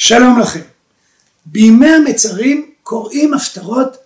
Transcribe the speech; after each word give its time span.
שלום 0.00 0.40
לכם. 0.40 0.60
בימי 1.46 1.88
המצרים 1.88 2.70
קוראים 2.82 3.34
הפטרות 3.34 3.96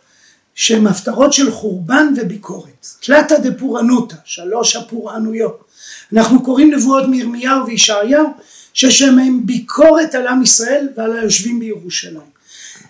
שהן 0.54 0.86
הפטרות 0.86 1.32
של 1.32 1.50
חורבן 1.50 2.14
וביקורת. 2.16 2.86
תלתא 3.00 3.38
דפורענותא, 3.38 4.16
שלוש 4.24 4.76
הפורענויות. 4.76 5.64
אנחנו 6.12 6.42
קוראים 6.42 6.74
נבואות 6.74 7.08
מירמיהו 7.08 7.66
וישעיהו 7.66 8.26
שיש 8.74 9.02
להם 9.02 9.46
ביקורת 9.46 10.14
על 10.14 10.26
עם 10.26 10.42
ישראל 10.42 10.88
ועל 10.96 11.18
היושבים 11.18 11.60
בירושלים. 11.60 12.32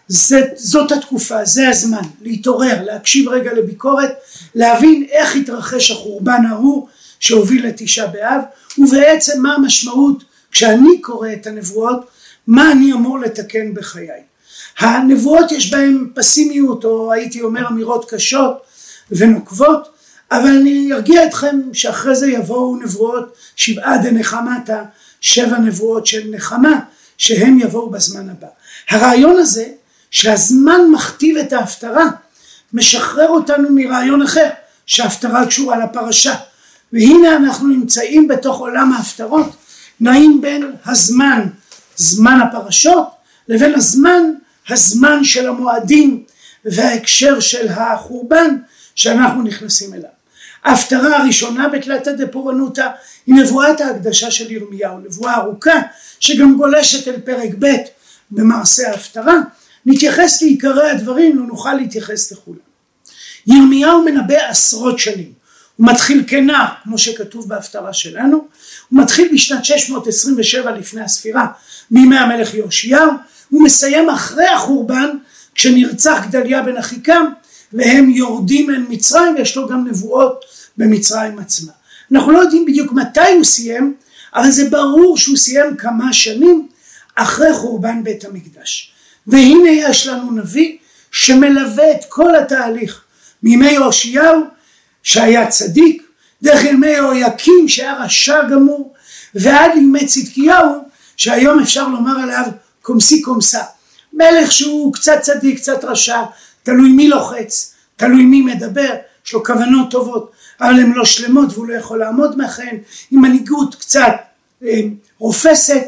זה, 0.08 0.40
זאת 0.56 0.92
התקופה, 0.92 1.44
זה 1.44 1.68
הזמן 1.68 2.02
להתעורר, 2.20 2.82
להקשיב 2.84 3.28
רגע 3.28 3.52
לביקורת, 3.52 4.12
להבין 4.54 5.06
איך 5.10 5.36
התרחש 5.36 5.90
החורבן 5.90 6.46
ההוא 6.48 6.88
שהוביל 7.20 7.66
לתשעה 7.66 8.06
באב 8.06 8.40
ובעצם 8.78 9.42
מה 9.42 9.54
המשמעות 9.54 10.24
כשאני 10.52 11.00
קורא 11.00 11.28
את 11.32 11.46
הנבואות 11.46 12.11
מה 12.46 12.72
אני 12.72 12.92
אמור 12.92 13.18
לתקן 13.18 13.74
בחיי. 13.74 14.22
הנבואות 14.78 15.52
יש 15.52 15.70
בהן 15.70 16.06
פסימיות 16.14 16.84
או 16.84 17.12
הייתי 17.12 17.40
אומר 17.40 17.68
אמירות 17.68 18.10
קשות 18.10 18.62
ונוקבות 19.10 19.88
אבל 20.32 20.48
אני 20.48 20.92
ארגיע 20.92 21.26
אתכם 21.26 21.60
שאחרי 21.72 22.16
זה 22.16 22.30
יבואו 22.30 22.76
נבואות 22.76 23.34
שבעה 23.56 23.98
דנחמתה 23.98 24.82
שבע 25.20 25.58
נבואות 25.58 26.06
של 26.06 26.30
נחמה 26.30 26.80
שהם 27.18 27.58
יבואו 27.60 27.90
בזמן 27.90 28.28
הבא. 28.28 28.46
הרעיון 28.90 29.38
הזה 29.38 29.66
שהזמן 30.10 30.80
מכתיב 30.92 31.36
את 31.36 31.52
ההפטרה 31.52 32.04
משחרר 32.72 33.28
אותנו 33.28 33.68
מרעיון 33.70 34.22
אחר 34.22 34.48
שההפטרה 34.86 35.46
קשורה 35.46 35.84
לפרשה 35.84 36.34
והנה 36.92 37.36
אנחנו 37.36 37.68
נמצאים 37.68 38.28
בתוך 38.28 38.58
עולם 38.58 38.92
ההפטרות 38.92 39.56
נעים 40.00 40.40
בין 40.40 40.72
הזמן 40.86 41.46
זמן 41.96 42.40
הפרשות 42.40 43.06
לבין 43.48 43.74
הזמן 43.74 44.22
הזמן 44.68 45.24
של 45.24 45.48
המועדים 45.48 46.24
וההקשר 46.64 47.40
של 47.40 47.68
החורבן 47.68 48.56
שאנחנו 48.94 49.42
נכנסים 49.42 49.94
אליו. 49.94 50.10
ההפטרה 50.64 51.18
הראשונה 51.18 51.68
בתלתא 51.68 52.12
דפורענותא 52.12 52.88
היא 53.26 53.34
נבואת 53.34 53.80
ההקדשה 53.80 54.30
של 54.30 54.52
ירמיהו, 54.52 54.98
נבואה 54.98 55.36
ארוכה 55.36 55.80
שגם 56.20 56.56
גולשת 56.56 57.08
אל 57.08 57.20
פרק 57.20 57.50
ב' 57.58 57.66
במעשה 58.30 58.90
ההפטרה, 58.90 59.34
נתייחס 59.86 60.42
לעיקרי 60.42 60.90
הדברים, 60.90 61.38
לא 61.38 61.46
נוכל 61.46 61.74
להתייחס 61.74 62.32
לכולם. 62.32 62.58
ירמיהו 63.46 64.04
מנבא 64.04 64.48
עשרות 64.48 64.98
שנים, 64.98 65.32
הוא 65.76 65.86
מתחיל 65.86 66.24
כנער 66.26 66.66
כמו 66.82 66.98
שכתוב 66.98 67.48
בהפטרה 67.48 67.92
שלנו, 67.92 68.36
הוא 68.88 69.02
מתחיל 69.02 69.28
בשנת 69.34 69.64
627 69.64 70.70
לפני 70.70 71.02
הספירה 71.02 71.46
מימי 71.92 72.18
המלך 72.18 72.54
יאשיהו, 72.54 73.10
הוא 73.48 73.62
מסיים 73.62 74.10
אחרי 74.10 74.48
החורבן 74.48 75.08
כשנרצח 75.54 76.18
גדליה 76.28 76.62
בן 76.62 76.76
אחיקם 76.76 77.26
והם 77.72 78.10
יורדים 78.10 78.70
אל 78.70 78.84
מצרים 78.88 79.34
ויש 79.36 79.56
לו 79.56 79.68
גם 79.68 79.86
נבואות 79.88 80.44
במצרים 80.76 81.38
עצמה. 81.38 81.72
אנחנו 82.12 82.32
לא 82.32 82.38
יודעים 82.38 82.66
בדיוק 82.66 82.92
מתי 82.92 83.32
הוא 83.34 83.44
סיים 83.44 83.94
אבל 84.34 84.50
זה 84.50 84.70
ברור 84.70 85.18
שהוא 85.18 85.36
סיים 85.36 85.76
כמה 85.76 86.12
שנים 86.12 86.68
אחרי 87.14 87.54
חורבן 87.54 88.04
בית 88.04 88.24
המקדש. 88.24 88.92
והנה 89.26 89.70
יש 89.70 90.06
לנו 90.06 90.32
נביא 90.32 90.76
שמלווה 91.12 91.90
את 91.90 92.04
כל 92.08 92.36
התהליך 92.36 93.04
מימי 93.42 93.70
יאשיהו 93.70 94.44
שהיה 95.02 95.46
צדיק, 95.46 96.02
דרך 96.42 96.64
ימי 96.64 96.86
יהויקים 96.86 97.68
שהיה 97.68 97.94
רשע 97.94 98.42
גמור, 98.48 98.94
ועד 99.34 99.70
לימי 99.74 100.06
צדקיהו 100.06 100.91
שהיום 101.16 101.60
אפשר 101.60 101.88
לומר 101.88 102.18
עליו 102.22 102.44
קומסי 102.82 103.22
קומסה. 103.22 103.62
מלך 104.12 104.52
שהוא 104.52 104.94
קצת 104.94 105.20
צדיק, 105.20 105.58
קצת 105.58 105.84
רשע, 105.84 106.22
תלוי 106.62 106.92
מי 106.92 107.08
לוחץ, 107.08 107.74
תלוי 107.96 108.24
מי 108.24 108.42
מדבר, 108.42 108.94
יש 109.26 109.32
לו 109.32 109.44
כוונות 109.44 109.90
טובות, 109.90 110.32
אבל 110.60 110.80
הן 110.80 110.92
לא 110.92 111.04
שלמות 111.04 111.48
והוא 111.52 111.66
לא 111.66 111.74
יכול 111.74 111.98
לעמוד 111.98 112.36
מאחוריהן, 112.36 112.76
עם 113.10 113.20
מנהיגות 113.20 113.74
קצת 113.74 114.12
אה, 114.62 114.80
רופסת 115.18 115.82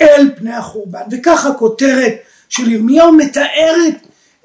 אל 0.00 0.30
פני 0.36 0.54
החורבן. 0.54 1.00
וככה 1.10 1.48
הכותרת 1.48 2.14
של 2.48 2.72
ירמיהו 2.72 3.12
מתארת 3.12 3.94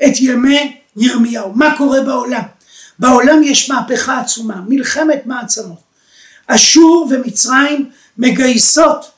את 0.06 0.20
ימי 0.20 0.78
ירמיהו, 0.98 1.52
מה 1.56 1.78
קורה 1.78 2.02
בעולם. 2.02 2.42
בעולם 3.00 3.44
יש 3.44 3.70
מהפכה 3.70 4.20
עצומה, 4.20 4.62
מלחמת 4.68 5.26
מעצמות. 5.26 5.86
אשור 6.48 7.08
ומצרים 7.12 7.90
מגייסות 8.18 9.12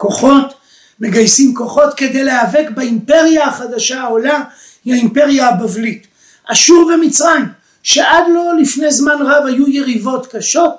כוחות, 0.00 0.54
מגייסים 1.00 1.54
כוחות 1.54 1.94
כדי 1.96 2.24
להיאבק 2.24 2.66
באימפריה 2.74 3.46
החדשה 3.46 4.00
העולה, 4.00 4.42
היא 4.84 4.94
האימפריה 4.94 5.48
הבבלית. 5.48 6.06
אשור 6.44 6.90
ומצרים, 6.94 7.44
שעד 7.82 8.24
לא 8.34 8.52
לפני 8.60 8.92
זמן 8.92 9.16
רב 9.20 9.46
היו 9.46 9.68
יריבות 9.68 10.26
קשות, 10.26 10.74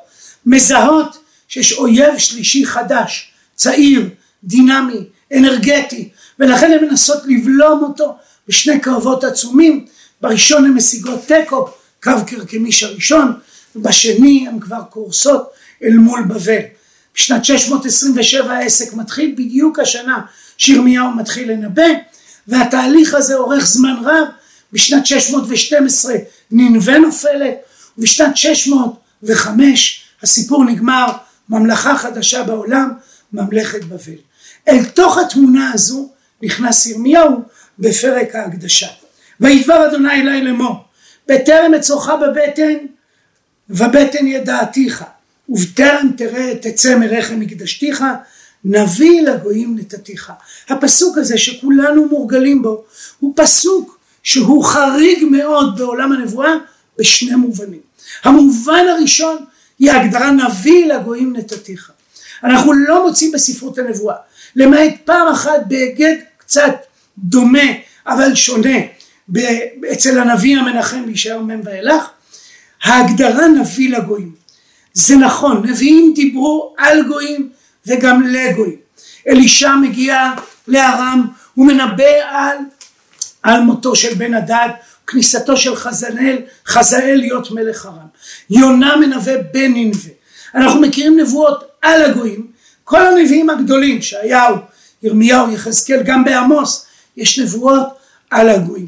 מזהות 0.45 1.17
שיש 1.47 1.71
אויב 1.73 2.17
שלישי 2.17 2.65
חדש, 2.65 3.31
צעיר, 3.55 4.09
דינמי, 4.43 5.03
אנרגטי, 5.37 6.09
ולכן 6.39 6.71
הן 6.71 6.85
מנסות 6.85 7.21
לבלום 7.25 7.83
אותו 7.83 8.15
בשני 8.47 8.79
קרבות 8.79 9.23
עצומים, 9.23 9.85
בראשון 10.21 10.65
הן 10.65 10.71
משיגות 10.71 11.19
תיקו, 11.27 11.67
קו 12.03 12.11
קרקמיש 12.27 12.83
הראשון, 12.83 13.33
ובשני 13.75 14.45
הן 14.47 14.59
כבר 14.59 14.81
קורסות 14.89 15.49
אל 15.83 15.93
מול 15.93 16.23
בבל. 16.23 16.80
בשנת 17.15 17.45
627 17.45 18.53
העסק 18.53 18.93
מתחיל 18.93 19.35
בדיוק 19.37 19.79
השנה 19.79 20.21
שירמיהו 20.57 21.11
מתחיל 21.11 21.51
לנבא 21.51 21.87
והתהליך 22.47 23.13
הזה 23.13 23.35
אורך 23.35 23.65
זמן 23.65 23.95
רב 24.03 24.27
בשנת 24.73 25.05
612 25.05 26.15
ננבה 26.51 26.97
נופלת 26.97 27.55
ובשנת 27.97 28.37
605 28.37 30.03
הסיפור 30.23 30.65
נגמר 30.65 31.11
ממלכה 31.49 31.97
חדשה 31.97 32.43
בעולם 32.43 32.91
ממלכת 33.33 33.83
בבל. 33.83 34.17
אל 34.67 34.85
תוך 34.85 35.17
התמונה 35.17 35.71
הזו 35.73 36.09
נכנס 36.43 36.85
ירמיהו 36.85 37.41
בפרק 37.79 38.35
ההקדשה. 38.35 38.87
וידבר 39.39 39.87
אדוני 39.87 40.21
אלי 40.21 40.41
לאמור 40.41 40.75
בטרם 41.27 41.73
אצורך 41.73 42.09
בבטן 42.09 42.77
ובטן 43.69 44.27
ידעתיך 44.27 45.03
ובטרם 45.51 46.09
תראה 46.17 46.53
תצא 46.61 46.97
מרחם 46.97 47.39
מקדשתיך 47.39 48.03
נביא 48.65 49.21
לגויים 49.21 49.75
נתתיך. 49.79 50.31
הפסוק 50.69 51.17
הזה 51.17 51.37
שכולנו 51.37 52.07
מורגלים 52.09 52.61
בו 52.61 52.83
הוא 53.19 53.33
פסוק 53.35 53.99
שהוא 54.23 54.63
חריג 54.65 55.23
מאוד 55.31 55.77
בעולם 55.77 56.11
הנבואה 56.11 56.53
בשני 56.97 57.35
מובנים. 57.35 57.79
המובן 58.23 58.85
הראשון 58.89 59.37
היא 59.79 59.91
ההגדרה 59.91 60.31
נביא 60.31 60.85
לגויים 60.85 61.35
נתתיך. 61.35 61.91
אנחנו 62.43 62.73
לא 62.73 63.07
מוצאים 63.07 63.31
בספרות 63.31 63.77
הנבואה 63.77 64.15
למעט 64.55 64.93
פעם 65.05 65.27
אחת 65.27 65.59
בהיגד 65.67 66.15
קצת 66.37 66.75
דומה 67.17 67.71
אבל 68.07 68.35
שונה 68.35 68.77
אצל 69.93 70.19
הנביא 70.19 70.57
המנחם 70.57 71.05
בישעיהו 71.05 71.43
מ' 71.43 71.61
ואילך 71.63 72.09
ההגדרה 72.83 73.47
נביא 73.47 73.89
לגויים 73.89 74.40
זה 74.93 75.15
נכון 75.15 75.67
נביאים 75.67 76.13
דיברו 76.15 76.75
על 76.77 77.07
גויים 77.07 77.49
וגם 77.87 78.27
לגויים. 78.27 78.75
אלישע 79.27 79.75
מגיע 79.75 80.31
לארם 80.67 81.27
הוא 81.55 81.67
מנבא 81.67 82.13
על, 82.29 82.57
על 83.43 83.61
מותו 83.61 83.95
של 83.95 84.13
בן 84.13 84.33
הדד 84.33 84.69
כניסתו 85.07 85.57
של 85.57 85.75
חזנאל 85.75 86.37
חזאל 86.67 87.15
להיות 87.15 87.51
מלך 87.51 87.85
ארם 87.85 88.07
יונה 88.49 88.95
מנבא 88.95 89.67
ננבה 89.69 90.09
אנחנו 90.55 90.81
מכירים 90.81 91.19
נבואות 91.19 91.63
על 91.81 92.01
הגויים. 92.03 92.47
כל 92.83 93.05
הנביאים 93.05 93.49
הגדולים 93.49 94.01
שהיהו 94.01 94.55
ירמיהו 95.03 95.51
יחזקאל 95.51 96.03
גם 96.03 96.23
בעמוס 96.23 96.85
יש 97.17 97.39
נבואות 97.39 97.87
על 98.29 98.49
הגויים. 98.49 98.87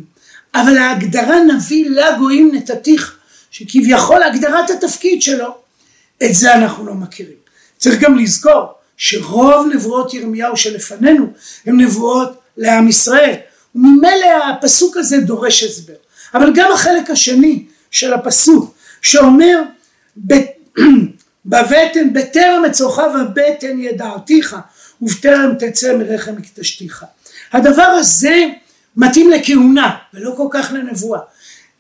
אבל 0.56 0.78
ההגדרה 0.78 1.44
נביא 1.44 1.90
לגויים 1.90 2.52
נתתיך 2.54 3.18
שכביכול 3.52 4.24
הגדרת 4.24 4.70
התפקיד 4.70 5.22
שלו 5.22 5.63
את 6.24 6.34
זה 6.34 6.54
אנחנו 6.54 6.86
לא 6.86 6.94
מכירים. 6.94 7.36
צריך 7.78 8.00
גם 8.02 8.18
לזכור 8.18 8.74
שרוב 8.98 9.68
נבואות 9.74 10.14
ירמיהו 10.14 10.58
שלפנינו 10.58 11.28
הן 11.66 11.82
נבואות 11.82 12.42
לעם 12.58 12.88
ישראל 12.88 13.36
וממילא 13.76 14.50
הפסוק 14.50 14.98
הזה 14.98 15.18
דורש 15.20 15.64
הסבר 15.64 15.94
אבל 16.34 16.54
גם 16.56 16.72
החלק 16.74 17.10
השני 17.10 17.66
של 17.92 18.14
הפסוק 18.14 18.76
שאומר 19.02 19.62
בבטן 21.46 22.14
בטרם 22.14 22.66
אצורך 22.66 23.00
בבטן 23.00 23.80
ידעתיך 23.80 24.56
ובטרם 25.02 25.54
תצא 25.60 25.98
מרחם 25.98 26.36
מקדשתיך 26.36 27.06
הדבר 27.54 27.84
הזה 27.84 28.46
מתאים 28.98 29.30
לכהונה 29.30 29.96
ולא 30.14 30.34
כל 30.38 30.48
כך 30.52 30.72
לנבואה. 30.72 31.20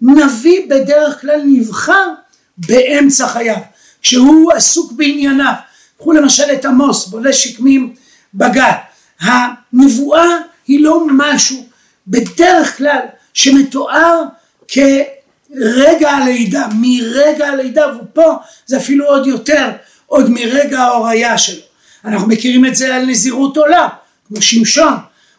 נביא 0.01 0.69
בדרך 0.69 1.21
כלל 1.21 1.41
נבחר 1.45 2.13
באמצע 2.57 3.27
חייו, 3.27 3.56
כשהוא 4.03 4.51
עסוק 4.51 4.91
בענייניו. 4.91 5.53
קחו 5.97 6.11
למשל 6.11 6.44
את 6.53 6.65
עמוס, 6.65 7.07
בולה 7.07 7.33
שקמים 7.33 7.94
בגת. 8.33 8.77
הנבואה 9.19 10.38
היא 10.67 10.83
לא 10.83 11.05
משהו 11.11 11.65
בדרך 12.07 12.77
כלל 12.77 13.00
שמתואר 13.33 14.23
כרגע 14.67 16.09
הלידה, 16.09 16.67
מרגע 16.75 17.47
הלידה, 17.47 17.85
ופה 18.01 18.35
זה 18.65 18.77
אפילו 18.77 19.05
עוד 19.05 19.27
יותר, 19.27 19.71
עוד 20.06 20.29
מרגע 20.29 20.79
ההוריה 20.79 21.38
שלו. 21.38 21.61
אנחנו 22.06 22.27
מכירים 22.27 22.65
את 22.65 22.75
זה 22.75 22.95
על 22.95 23.06
נזירות 23.06 23.57
עולם, 23.57 23.88
כמו 24.27 24.41
שמשון, 24.41 24.94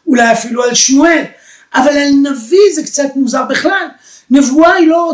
אולי 0.07 0.31
אפילו 0.31 0.63
על 0.63 0.73
שמואל, 0.73 1.23
אבל 1.75 1.97
על 1.97 2.09
נביא 2.23 2.73
זה 2.75 2.83
קצת 2.83 3.07
מוזר 3.15 3.43
בכלל, 3.43 3.87
נבואה 4.29 4.73
היא 4.73 4.87
לא, 4.87 5.13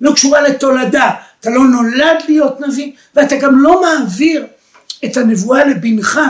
לא 0.00 0.12
קשורה 0.12 0.40
לתולדה, 0.40 1.10
אתה 1.46 1.54
לא 1.54 1.64
נולד 1.64 2.16
להיות 2.28 2.60
נביא 2.60 2.92
ואתה 3.14 3.36
גם 3.36 3.58
לא 3.58 3.82
מעביר 3.82 4.46
את 5.04 5.16
הנבואה 5.16 5.64
לבנך 5.64 6.20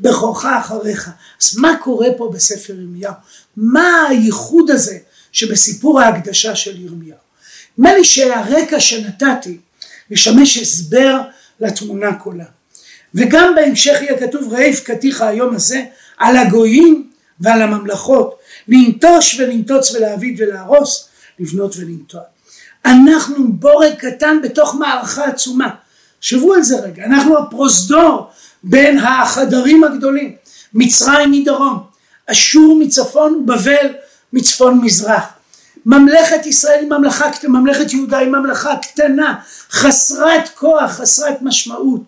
בכורך 0.00 0.44
אחריך. 0.44 1.10
אז 1.42 1.56
מה 1.56 1.76
קורה 1.82 2.08
פה 2.16 2.30
בספר 2.34 2.72
ירמיהו? 2.72 3.12
מה 3.56 4.06
הייחוד 4.08 4.70
הזה 4.70 4.98
שבסיפור 5.32 6.00
ההקדשה 6.00 6.56
של 6.56 6.80
ירמיהו? 6.80 7.16
נדמה 7.78 7.94
לי 7.94 8.04
שהרקע 8.04 8.80
שנתתי 8.80 9.58
משמש 10.10 10.58
הסבר 10.58 11.20
לתמונה 11.60 12.18
כולה. 12.18 12.44
וגם 13.14 13.54
בהמשך 13.54 13.98
יהיה 14.00 14.18
כתוב 14.20 14.52
ראה 14.52 14.64
יפקתיך 14.64 15.22
היום 15.22 15.54
הזה 15.54 15.84
על 16.16 16.36
הגויים 16.36 17.10
ועל 17.40 17.62
הממלכות 17.62 18.38
לנטוש 18.68 19.40
ולנטוץ 19.40 19.94
ולהביד 19.94 20.40
ולהרוס 20.40 21.08
לבנות 21.38 21.76
ולנטוע. 21.76 22.22
אנחנו 22.84 23.52
בורג 23.52 23.94
קטן 23.98 24.38
בתוך 24.42 24.74
מערכה 24.74 25.24
עצומה. 25.24 25.68
שבו 26.20 26.54
על 26.54 26.62
זה 26.62 26.80
רגע, 26.80 27.04
אנחנו 27.04 27.38
הפרוזדור 27.38 28.30
בין 28.62 28.98
החדרים 28.98 29.84
הגדולים, 29.84 30.34
מצרים 30.74 31.30
מדרום, 31.30 31.78
אשור 32.26 32.78
מצפון 32.78 33.34
ובבל 33.34 33.94
מצפון 34.32 34.80
מזרח. 34.82 35.22
ממלכת 35.86 36.46
ישראל 36.46 36.78
היא 36.80 36.88
ממלכה, 36.90 37.30
ממלכת 37.48 37.92
יהודה 37.92 38.18
היא 38.18 38.28
ממלכה 38.28 38.76
קטנה, 38.76 39.34
חסרת 39.70 40.48
כוח, 40.54 40.90
חסרת 40.90 41.42
משמעות. 41.42 42.00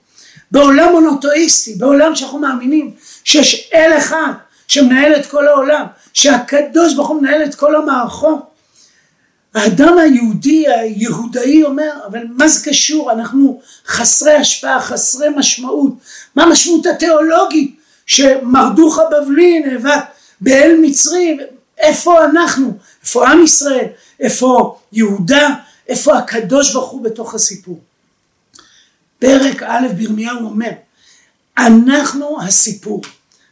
בעולם 0.51 0.93
מונותואיסטי, 0.93 1.75
בעולם 1.75 2.15
שאנחנו 2.15 2.39
מאמינים 2.39 2.91
שיש 3.25 3.71
אל 3.75 3.99
אחד 3.99 4.33
שמנהל 4.69 5.17
את 5.17 5.27
כל 5.27 5.49
העולם, 5.49 5.87
שהקדוש 6.15 6.95
ברוך 6.95 7.09
הוא 7.09 7.23
מנהל 7.23 7.45
את 7.45 7.55
כל 7.55 7.77
המערכות. 7.77 8.50
האדם 9.55 9.99
היהודי 9.99 10.69
היהודאי 10.69 11.65
אומר 11.65 11.91
אבל 12.07 12.21
מה 12.31 12.49
זה 12.49 12.71
קשור? 12.71 13.13
אנחנו 13.13 13.61
חסרי 13.87 14.35
השפעה 14.35 14.81
חסרי 14.81 15.29
משמעות. 15.37 15.93
מה 16.37 16.43
המשמעות 16.43 16.87
התיאולוגית 16.87 17.77
שמרדוך 18.07 18.99
הבבלי 18.99 19.61
נאבק 19.61 20.05
באל 20.41 20.77
מצרי? 20.83 21.39
איפה 21.79 22.25
אנחנו? 22.25 22.73
איפה 23.03 23.29
עם 23.29 23.45
ישראל? 23.45 23.87
איפה 24.21 24.79
יהודה? 24.93 25.49
איפה 25.89 26.19
הקדוש 26.19 26.73
ברוך 26.73 26.91
הוא 26.91 27.05
בתוך 27.05 27.35
הסיפור? 27.35 27.81
פרק 29.19 29.63
א' 29.63 29.89
בירמיהו 29.97 30.39
אומר 30.39 30.71
אנחנו 31.59 32.43
הסיפור. 32.43 33.03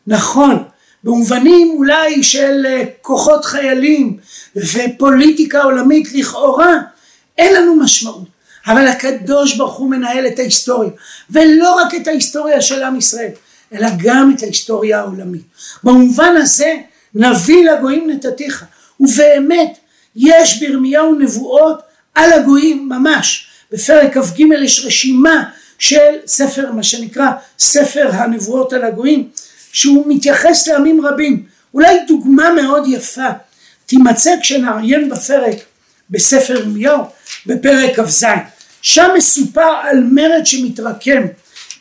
נכון 0.07 0.65
במובנים 1.05 1.71
אולי 1.71 2.23
של 2.23 2.67
אה, 2.67 2.83
כוחות 3.03 3.45
חיילים 3.45 4.17
ופוליטיקה 4.57 5.63
עולמית 5.63 6.13
לכאורה 6.13 6.75
אין 7.39 7.55
לנו 7.55 7.77
משמעות. 7.77 8.29
אבל 8.67 8.87
הקדוש 8.87 9.57
ברוך 9.57 9.77
הוא 9.77 9.91
מנהל 9.91 10.27
את 10.27 10.39
ההיסטוריה. 10.39 10.91
ולא 11.31 11.75
רק 11.75 11.95
את 11.95 12.07
ההיסטוריה 12.07 12.61
של 12.61 12.83
עם 12.83 12.97
ישראל 12.97 13.31
אלא 13.73 13.89
גם 13.99 14.35
את 14.37 14.43
ההיסטוריה 14.43 15.01
העולמית. 15.01 15.43
במובן 15.85 16.37
הזה 16.37 16.75
נביא 17.15 17.71
לגויים 17.71 18.11
נתתיך. 18.11 18.65
ובאמת 19.01 19.79
יש 20.17 20.61
בירמיהו 20.61 21.15
נבואות 21.15 21.79
על 22.15 22.33
הגויים 22.33 22.89
ממש. 22.89 23.49
בפרק 23.73 24.19
כ"ג 24.19 24.41
יש 24.65 24.85
רשימה 24.87 25.43
של 25.79 26.15
ספר 26.27 26.73
מה 26.73 26.83
שנקרא 26.83 27.31
ספר 27.59 28.11
הנבואות 28.13 28.73
על 28.73 28.85
הגויים 28.85 29.29
שהוא 29.73 30.05
מתייחס 30.09 30.69
לעמים 30.69 31.07
רבים. 31.07 31.45
אולי 31.75 31.99
דוגמה 32.07 32.53
מאוד 32.53 32.85
יפה 32.87 33.29
תימצא 33.87 34.35
כשנעיין 34.41 35.11
בפרק 35.11 35.57
בספר 36.11 36.57
ירמיהו 36.57 37.05
בפרק 37.47 38.01
כ"ז. 38.01 38.25
שם 38.83 39.09
מסופר 39.17 39.73
על 39.83 40.05
מרד 40.13 40.47
שמתרקם 40.47 41.23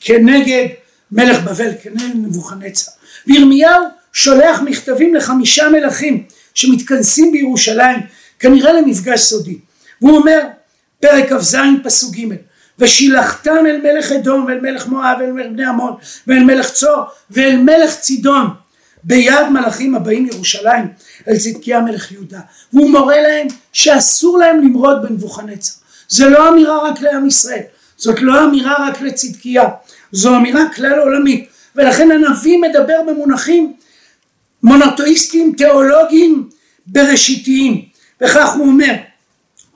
כנגד 0.01 0.67
מלך 1.11 1.43
בבל 1.43 1.71
כנגד 1.83 2.15
נבוכנצר 2.15 2.91
וירמיהו 3.27 3.83
שולח 4.13 4.61
מכתבים 4.61 5.15
לחמישה 5.15 5.69
מלכים 5.69 6.23
שמתכנסים 6.53 7.31
בירושלים 7.31 7.99
כנראה 8.39 8.73
למפגש 8.73 9.19
סודי. 9.19 9.57
והוא 10.01 10.17
אומר 10.17 10.39
פרק 10.99 11.33
כ"ז 11.33 11.57
פסוק 11.83 12.15
ג' 12.15 12.25
ושילחתם 12.79 13.65
אל 13.65 13.81
מלך 13.83 14.11
אדום 14.11 14.45
ואל 14.45 14.59
מלך 14.61 14.87
מואב 14.87 15.17
ואל 15.19 15.31
מלך 15.31 15.47
בני 15.51 15.65
עמון 15.65 15.93
ואל 16.27 16.43
מלך 16.43 16.71
צור 16.71 17.03
ואל 17.31 17.57
מלך 17.57 17.95
צידון. 17.95 18.47
ביד 19.03 19.49
מלאכים 19.51 19.95
הבאים 19.95 20.27
ירושלים 20.27 20.87
אל 21.27 21.37
צדקיה 21.37 21.81
מלך 21.81 22.11
יהודה. 22.11 22.39
והוא 22.73 22.89
מורה 22.89 23.21
להם 23.21 23.47
שאסור 23.73 24.37
להם 24.37 24.61
למרוד 24.61 25.01
בנבוכנצר. 25.01 25.73
זה 26.09 26.29
לא 26.29 26.49
אמירה 26.49 26.89
רק 26.89 27.01
לעם 27.01 27.27
ישראל 27.27 27.61
זאת 27.97 28.21
לא 28.21 28.43
אמירה 28.43 28.87
רק 28.87 29.01
לצדקיה 29.01 29.63
זו 30.11 30.35
אמירה 30.35 30.61
כלל 30.75 30.99
עולמית 30.99 31.49
ולכן 31.75 32.11
הנביא 32.11 32.57
מדבר 32.57 33.01
במונחים 33.07 33.73
מונותואיסטיים 34.63 35.53
תיאולוגיים 35.57 36.49
בראשיתיים. 36.87 37.85
וכך 38.21 38.55
הוא 38.55 38.67
אומר 38.67 38.93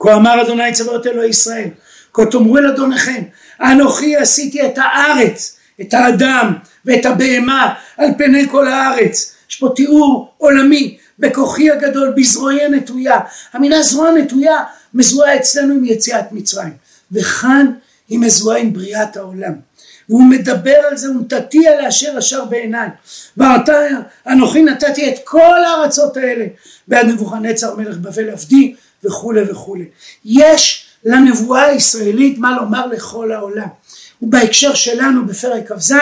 כה 0.00 0.14
אמר 0.14 0.42
אדוני 0.42 0.72
צבאות 0.72 1.06
אלוהי 1.06 1.28
ישראל 1.28 1.68
כה 2.14 2.26
תאמרו 2.26 2.58
אל 2.58 2.66
אדוניכם 2.66 3.22
אנוכי 3.60 4.16
עשיתי 4.16 4.66
את 4.66 4.78
הארץ 4.78 5.56
את 5.80 5.94
האדם 5.94 6.54
ואת 6.84 7.06
הבהמה 7.06 7.74
על 7.96 8.08
פני 8.18 8.48
כל 8.48 8.68
הארץ. 8.68 9.34
יש 9.50 9.56
פה 9.56 9.72
תיאור 9.76 10.32
עולמי 10.38 10.98
בכוחי 11.18 11.70
הגדול 11.70 12.12
בזרועי 12.16 12.64
הנטויה. 12.64 13.20
המילה 13.52 13.82
זרוע 13.82 14.10
נטויה 14.10 14.56
מזוהה 14.94 15.36
אצלנו 15.36 15.74
עם 15.74 15.84
יציאת 15.84 16.32
מצרים 16.32 16.72
וכאן 17.12 17.72
היא 18.08 18.18
מזוהה 18.18 18.58
עם 18.58 18.72
בריאת 18.72 19.16
העולם. 19.16 19.52
והוא 20.08 20.24
מדבר 20.24 20.76
על 20.90 20.96
זה 20.96 21.10
ונתתי 21.10 21.68
על 21.68 21.84
אשר 21.84 22.18
אשר 22.18 22.44
בעיניי. 22.44 22.88
ואתה 23.36 23.72
אנוכי 24.26 24.62
נתתי 24.62 25.08
את 25.08 25.14
כל 25.24 25.64
הארצות 25.64 26.16
האלה. 26.16 26.44
בעד 26.88 27.06
נבוכנצר 27.06 27.76
מלך 27.76 27.96
בבל 27.96 28.30
עבדי 28.30 28.74
וכולי 29.04 29.42
וכולי 29.42 29.84
יש 30.24 30.91
לנבואה 31.04 31.62
הישראלית 31.62 32.38
מה 32.38 32.56
לומר 32.56 32.86
לכל 32.86 33.32
העולם. 33.32 33.68
ובהקשר 34.22 34.74
שלנו 34.74 35.26
בפרק 35.26 35.72
כ"ז 35.72 35.94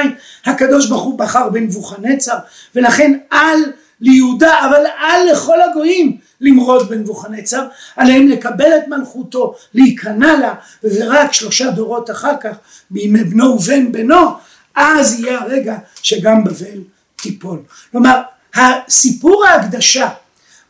הקדוש 0.45 0.89
ברוך 0.89 1.03
הוא 1.03 1.19
בחר 1.19 1.49
בנבוכנצר 1.49 2.37
ולכן 2.75 3.19
על 3.31 3.59
ליהודה 4.01 4.67
אבל 4.67 4.85
על 4.99 5.33
לכל 5.33 5.63
הגויים 5.63 6.17
למרוד 6.41 6.89
בנבוכנצר 6.89 7.67
עליהם 7.97 8.29
לקבל 8.29 8.79
את 8.79 8.89
מלכותו 8.89 9.55
להיכנע 9.75 10.37
לה 10.37 10.55
ורק 10.85 11.33
שלושה 11.33 11.71
דורות 11.71 12.11
אחר 12.11 12.33
כך 12.41 12.57
בימי 12.91 13.25
בנו 13.25 13.45
ובן 13.45 13.93
בנו 13.93 14.27
אז 14.75 15.21
יהיה 15.21 15.41
הרגע 15.41 15.79
שגם 16.03 16.45
בבל 16.45 16.81
תיפול. 17.17 17.59
כלומר 17.93 18.23
הסיפור 18.55 19.47
ההקדשה 19.47 20.09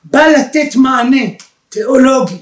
בא 0.05 0.27
לתת 0.27 0.77
מענה 0.77 1.27
תיאולוגי 1.69 2.39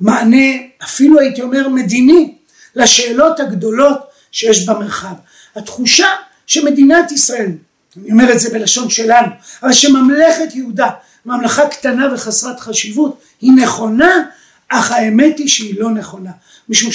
מענה 0.00 0.46
אפילו 0.84 1.20
הייתי 1.20 1.42
אומר 1.42 1.68
מדיני 1.68 2.34
לשאלות 2.76 3.40
הגדולות 3.40 3.98
שיש 4.32 4.66
במרחב. 4.66 5.14
התחושה 5.56 6.06
שמדינת 6.46 7.12
ישראל, 7.12 7.50
אני 7.96 8.12
אומר 8.12 8.32
את 8.32 8.40
זה 8.40 8.50
בלשון 8.50 8.90
שלנו, 8.90 9.28
אבל 9.62 9.72
שממלכת 9.72 10.54
יהודה, 10.54 10.90
ממלכה 11.26 11.68
קטנה 11.68 12.14
וחסרת 12.14 12.60
חשיבות, 12.60 13.20
היא 13.40 13.52
נכונה, 13.52 14.24
אך 14.68 14.92
האמת 14.92 15.38
היא 15.38 15.48
שהיא 15.48 15.80
לא 15.80 15.90
נכונה. 15.90 16.30
משום 16.68 16.90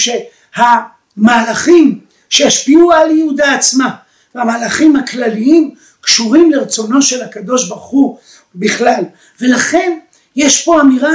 שהמהלכים 1.18 2.00
שישפיעו 2.30 2.92
על 2.92 3.12
יהודה 3.12 3.54
עצמה, 3.54 3.96
והמהלכים 4.36 4.96
הכלליים 4.96 5.76
קשורים 6.02 6.52
לרצונו 6.52 7.02
של 7.02 7.24
הקדוש 7.24 7.70
ברוך 7.70 7.90
הוא 7.90 8.18
בכלל. 8.56 9.04
ולכן 9.42 10.00
יש 10.36 10.66
פה 10.66 10.82
אמירה 10.82 11.10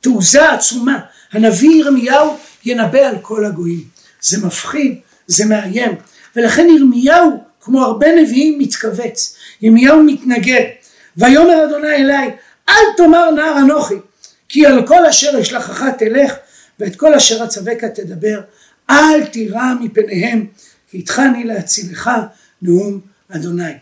תעוזה 0.00 0.52
עצומה. 0.52 0.98
הנביא 1.32 1.70
ירמיהו 1.70 2.36
ינבא 2.64 2.98
על 2.98 3.18
כל 3.22 3.44
הגויים. 3.44 3.84
זה 4.20 4.46
מפחיד, 4.46 4.98
זה 5.26 5.44
מאיים. 5.44 5.92
ולכן 6.36 6.66
ירמיהו, 6.78 7.44
כמו 7.60 7.82
הרבה 7.82 8.06
נביאים, 8.22 8.58
מתכווץ. 8.58 9.36
ירמיהו 9.62 10.02
מתנגד. 10.02 10.64
ויאמר 11.16 11.64
אדוני 11.64 11.94
אליי, 11.94 12.30
אל 12.68 12.74
תאמר 12.96 13.30
נער 13.30 13.58
אנוכי, 13.58 13.94
כי 14.48 14.66
על 14.66 14.86
כל 14.86 15.06
אשר 15.06 15.40
אשלחך 15.40 15.84
תלך, 15.98 16.34
ואת 16.78 16.96
כל 16.96 17.14
אשר 17.14 17.44
אצווקה 17.44 17.88
תדבר, 17.88 18.40
אל 18.90 19.26
תירא 19.26 19.74
מפניהם, 19.80 20.46
כי 20.90 20.96
איתך 20.96 21.18
אני 21.18 21.44
להצילך 21.44 22.10
נאום 22.62 23.00
אדוני. 23.28 23.72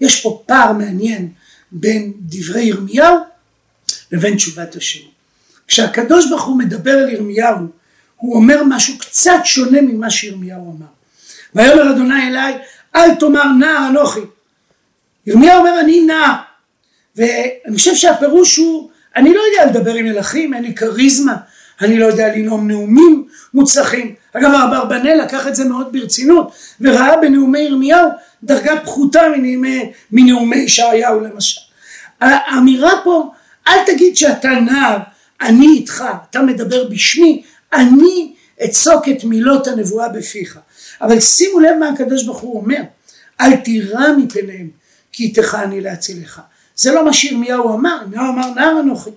יש 0.00 0.22
פה 0.22 0.42
פער 0.46 0.72
מעניין 0.72 1.28
בין 1.72 2.12
דברי 2.20 2.62
ירמיהו 2.62 3.16
לבין 4.12 4.36
תשובת 4.36 4.76
השם. 4.76 5.13
כשהקדוש 5.68 6.28
ברוך 6.28 6.44
הוא 6.44 6.58
מדבר 6.58 6.98
על 6.98 7.08
ירמיהו 7.08 7.66
הוא 8.16 8.36
אומר 8.36 8.62
משהו 8.64 8.98
קצת 8.98 9.40
שונה 9.44 9.80
ממה 9.80 10.10
שירמיהו 10.10 10.76
אמר. 10.76 10.86
ויאמר 11.54 11.90
אדוני 11.90 12.28
אליי 12.28 12.58
אל 12.96 13.14
תאמר 13.14 13.52
נער 13.58 13.88
אנוכי. 13.88 14.20
ירמיהו 15.26 15.58
אומר 15.58 15.80
אני 15.80 16.00
נער 16.00 16.34
ואני 17.16 17.76
חושב 17.76 17.94
שהפירוש 17.94 18.56
הוא 18.56 18.90
אני 19.16 19.34
לא 19.34 19.40
יודע 19.40 19.70
לדבר 19.70 19.94
עם 19.94 20.06
מלכים 20.06 20.54
אין 20.54 20.62
לי 20.62 20.74
כריזמה 20.74 21.36
אני 21.80 21.98
לא 21.98 22.06
יודע 22.06 22.36
לנאום 22.36 22.68
נאומים 22.68 23.28
מוצלחים 23.54 24.14
אגב 24.32 24.50
אברבנאל 24.50 25.20
לקח 25.22 25.46
את 25.46 25.54
זה 25.54 25.64
מאוד 25.64 25.92
ברצינות 25.92 26.52
וראה 26.80 27.16
בנאומי 27.16 27.58
ירמיהו 27.58 28.08
דרגה 28.42 28.80
פחותה 28.80 29.22
מנאומי, 29.36 29.92
מנאומי 30.12 30.56
ישעיהו 30.56 31.20
למשל. 31.20 31.60
האמירה 32.20 32.90
פה 33.04 33.30
אל 33.68 33.78
תגיד 33.86 34.16
שאתה 34.16 34.48
נער 34.48 34.98
אני 35.44 35.66
איתך 35.66 36.04
אתה 36.30 36.42
מדבר 36.42 36.88
בשמי 36.88 37.42
אני 37.72 38.34
אצוק 38.64 39.08
את 39.08 39.24
מילות 39.24 39.66
הנבואה 39.66 40.08
בפיך. 40.08 40.58
אבל 41.00 41.20
שימו 41.20 41.60
לב 41.60 41.76
מה 41.80 41.88
הקדוש 41.88 42.24
ברוך 42.24 42.38
הוא 42.38 42.60
אומר 42.60 42.80
אל 43.40 43.56
תירא 43.56 44.12
מפניהם 44.18 44.70
כי 45.12 45.24
איתך 45.24 45.56
אני 45.62 45.80
להצילך. 45.80 46.40
זה 46.76 46.92
לא 46.92 47.04
מה 47.04 47.12
שירמיהו 47.12 47.74
אמר 47.74 47.98
ירמיהו 48.02 48.28
אמר 48.28 48.50
נער 48.50 48.80
אנוכי. 48.80 49.10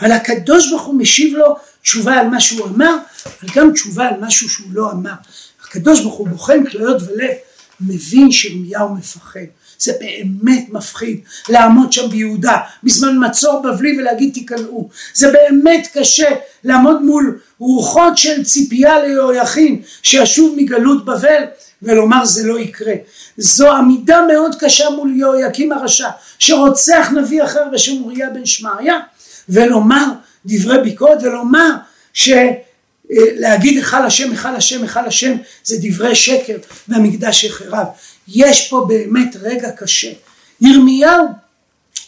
אבל 0.00 0.12
הקדוש 0.12 0.70
ברוך 0.70 0.82
הוא 0.82 0.94
משיב 0.94 1.36
לו 1.36 1.56
תשובה 1.82 2.14
על 2.14 2.28
מה 2.28 2.40
שהוא 2.40 2.66
אמר 2.66 2.96
אבל 3.24 3.50
גם 3.54 3.72
תשובה 3.72 4.08
על 4.08 4.14
משהו 4.20 4.48
שהוא 4.48 4.68
לא 4.72 4.90
אמר. 4.92 5.14
הקדוש 5.64 6.00
ברוך 6.00 6.14
הוא 6.14 6.28
בוחן 6.28 6.66
כליות 6.66 7.02
ולב 7.02 7.34
מבין 7.80 8.32
שירמיהו 8.32 8.94
מפחד 8.94 9.40
זה 9.84 9.92
באמת 10.00 10.66
מפחיד 10.68 11.20
לעמוד 11.48 11.92
שם 11.92 12.08
ביהודה 12.08 12.56
בזמן 12.82 13.26
מצור 13.26 13.62
בבלי 13.62 13.98
ולהגיד 13.98 14.34
תיכנעו. 14.34 14.88
זה 15.14 15.32
באמת 15.32 15.88
קשה 15.94 16.28
לעמוד 16.64 17.02
מול 17.02 17.38
רוחות 17.58 18.18
של 18.18 18.44
ציפייה 18.44 19.02
ליהויכין 19.02 19.82
שישוב 20.02 20.54
מגלות 20.56 21.04
בבל 21.04 21.42
ולומר 21.82 22.24
זה 22.24 22.46
לא 22.46 22.58
יקרה. 22.58 22.94
זו 23.36 23.72
עמידה 23.72 24.20
מאוד 24.32 24.54
קשה 24.60 24.90
מול 24.90 25.16
יהויקים 25.16 25.72
הרשע 25.72 26.08
שרוצח 26.38 27.08
נביא 27.16 27.44
אחר 27.44 27.64
בשם 27.72 28.02
אוריה 28.02 28.30
בן 28.30 28.46
שמעיה 28.46 28.98
ולומר 29.48 30.04
דברי 30.46 30.82
ביקורת 30.82 31.22
ולומר 31.22 31.70
שלהגיד 32.12 33.76
היכל 33.76 34.06
השם 34.06 34.30
היכל 34.30 34.56
השם 34.56 34.82
היכל 34.82 35.06
השם 35.06 35.36
זה 35.64 35.76
דברי 35.80 36.14
שקר 36.14 36.56
והמקדש 36.88 37.44
יחרב 37.44 37.86
יש 38.28 38.68
פה 38.68 38.84
באמת 38.88 39.36
רגע 39.40 39.70
קשה. 39.70 40.12
ירמיהו 40.60 41.26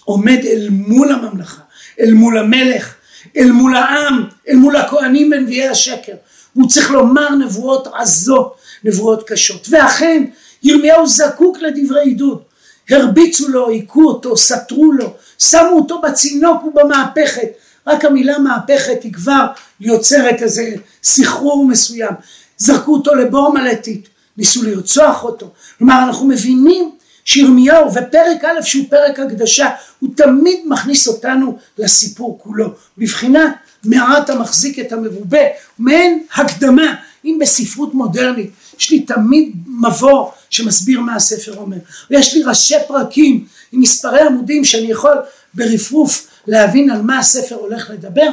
עומד 0.05 0.39
אל 0.45 0.69
מול 0.71 1.13
הממלכה 1.13 1.61
אל 2.01 2.15
מול 2.15 2.39
המלך 2.39 2.95
אל 3.37 3.51
מול 3.51 3.77
העם 3.77 4.25
אל 4.49 4.57
מול 4.57 4.77
הכהנים 4.77 5.31
ונביאי 5.33 5.69
השקר. 5.69 6.15
הוא 6.55 6.69
צריך 6.69 6.91
לומר 6.91 7.29
נבואות 7.35 7.89
עזות 7.95 8.57
נבואות 8.85 9.29
קשות. 9.29 9.67
ואכן 9.71 10.25
ירמיהו 10.63 11.07
זקוק 11.07 11.59
לדברי 11.61 12.03
עידוד. 12.03 12.43
הרביצו 12.91 13.49
לו, 13.49 13.69
היכו 13.69 14.05
אותו, 14.05 14.37
סתרו 14.37 14.93
לו, 14.93 15.15
שמו 15.39 15.77
אותו 15.77 16.01
בצינוק 16.01 16.65
ובמהפכת. 16.65 17.49
רק 17.87 18.05
המילה 18.05 18.39
מהפכת 18.39 19.03
היא 19.03 19.13
כבר 19.13 19.47
יוצרת 19.81 20.43
איזה 20.43 20.71
סחרור 21.03 21.67
מסוים. 21.67 22.13
זרקו 22.59 22.93
אותו 22.93 23.15
לבור 23.15 23.53
מלטית, 23.55 24.09
ניסו 24.39 24.63
לרצוח 24.63 25.25
אותו. 25.25 25.53
כלומר 25.79 26.03
אנחנו 26.07 26.27
מבינים 26.27 26.91
שירמיהו 27.25 27.93
ופרק 27.95 28.45
א' 28.45 28.63
שהוא 28.63 28.85
פרק 28.91 29.21
הקדשה 29.21 29.69
הוא 30.01 30.11
תמיד 30.17 30.59
מכניס 30.67 31.09
אותנו 31.09 31.59
לסיפור 31.79 32.39
כולו. 32.43 32.75
בבחינת 32.99 33.55
מעט 33.85 34.31
המחזיק 34.31 34.79
את 34.79 34.93
המרובה, 34.93 35.39
מעין 35.79 36.23
הקדמה, 36.35 36.95
אם 37.25 37.39
בספרות 37.41 37.95
מודרנית 37.95 38.51
יש 38.79 38.91
לי 38.91 39.01
תמיד 39.01 39.53
מבוא 39.67 40.31
שמסביר 40.51 41.01
מה 41.01 41.15
הספר 41.15 41.57
אומר, 41.57 41.77
ויש 42.11 42.35
לי 42.35 42.43
ראשי 42.43 42.75
פרקים 42.89 43.47
עם 43.73 43.81
מספרי 43.81 44.21
עמודים 44.21 44.65
שאני 44.65 44.91
יכול 44.91 45.17
ברפרוף 45.55 46.27
להבין 46.47 46.91
על 46.91 47.03
מה 47.03 47.19
הספר 47.19 47.55
הולך 47.55 47.91
לדבר, 47.91 48.31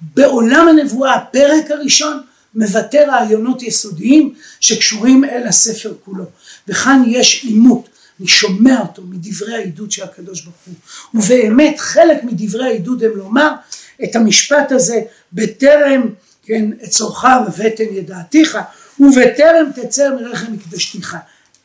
בעולם 0.00 0.68
הנבואה 0.68 1.14
הפרק 1.14 1.70
הראשון 1.70 2.20
מבטא 2.54 2.96
רעיונות 2.96 3.62
יסודיים 3.62 4.34
שקשורים 4.60 5.24
אל 5.24 5.46
הספר 5.46 5.94
כולו, 6.04 6.24
וכאן 6.68 7.02
יש 7.06 7.44
עימות. 7.44 7.88
אני 8.20 8.28
שומע 8.28 8.80
אותו 8.80 9.02
מדברי 9.02 9.54
העידוד 9.54 9.90
של 9.90 10.02
הקדוש 10.02 10.42
ברוך 10.42 10.56
הוא. 10.66 10.74
ובאמת 11.14 11.80
חלק 11.80 12.24
מדברי 12.24 12.66
העידוד 12.66 13.04
הם 13.04 13.10
לומר 13.14 13.50
את 14.04 14.16
המשפט 14.16 14.72
הזה 14.72 15.00
בטרם 15.32 16.02
כן 16.42 16.70
את 16.84 16.88
צורך 16.88 17.24
ובטן 17.46 17.84
ידעתיך 17.92 18.58
ובטרם 19.00 19.66
תצא 19.74 20.10
מרחם 20.10 20.52
מקדשתיך. 20.52 21.16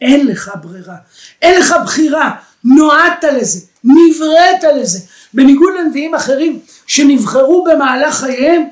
אין 0.01 0.27
לך 0.27 0.51
ברירה. 0.62 0.96
אין 1.41 1.60
לך 1.60 1.75
בחירה. 1.84 2.31
נועדת 2.63 3.24
לזה. 3.24 3.60
נבראת 3.84 4.63
לזה. 4.77 5.00
בניגוד 5.34 5.74
לנביאים 5.79 6.15
אחרים 6.15 6.60
שנבחרו 6.88 7.63
במהלך 7.63 8.15
חייהם 8.15 8.63